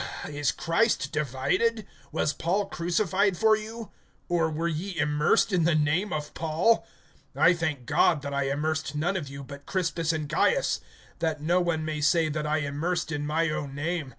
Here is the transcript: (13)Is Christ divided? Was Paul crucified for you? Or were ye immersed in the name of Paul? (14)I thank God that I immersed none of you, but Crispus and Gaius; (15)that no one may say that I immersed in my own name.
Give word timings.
(13)Is 0.23 0.57
Christ 0.57 1.11
divided? 1.11 1.85
Was 2.11 2.33
Paul 2.33 2.65
crucified 2.65 3.37
for 3.37 3.55
you? 3.55 3.91
Or 4.29 4.49
were 4.49 4.67
ye 4.67 4.97
immersed 4.97 5.53
in 5.53 5.63
the 5.63 5.75
name 5.75 6.11
of 6.11 6.33
Paul? 6.33 6.87
(14)I 7.35 7.55
thank 7.55 7.85
God 7.85 8.23
that 8.23 8.33
I 8.33 8.45
immersed 8.45 8.95
none 8.95 9.15
of 9.15 9.29
you, 9.29 9.43
but 9.43 9.67
Crispus 9.67 10.11
and 10.11 10.27
Gaius; 10.27 10.79
(15)that 11.19 11.41
no 11.41 11.61
one 11.61 11.85
may 11.85 12.01
say 12.01 12.29
that 12.29 12.47
I 12.47 12.57
immersed 12.61 13.11
in 13.11 13.27
my 13.27 13.51
own 13.51 13.75
name. 13.75 14.09